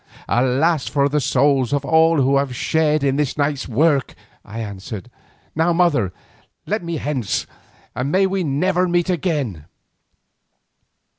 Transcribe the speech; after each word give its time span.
"Alas 0.27 0.87
for 0.87 1.07
the 1.07 1.21
souls 1.21 1.71
of 1.71 1.85
all 1.85 2.19
who 2.19 2.37
have 2.37 2.55
shared 2.55 3.03
in 3.03 3.17
this 3.17 3.37
night's 3.37 3.67
work," 3.69 4.15
I 4.43 4.59
answered. 4.59 5.11
"Now, 5.53 5.73
mother, 5.73 6.11
let 6.65 6.83
me 6.83 6.97
hence, 6.97 7.45
and 7.95 8.11
may 8.11 8.25
we 8.25 8.43
never 8.43 8.87
meet 8.87 9.11
again!" 9.11 9.65